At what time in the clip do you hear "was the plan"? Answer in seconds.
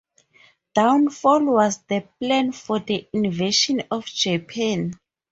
1.45-2.53